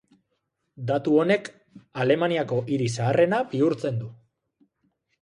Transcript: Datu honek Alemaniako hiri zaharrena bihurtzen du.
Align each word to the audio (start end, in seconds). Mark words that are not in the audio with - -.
Datu 0.91 1.13
honek 1.25 1.51
Alemaniako 2.05 2.59
hiri 2.73 2.91
zaharrena 2.99 3.45
bihurtzen 3.55 4.05
du. 4.05 4.13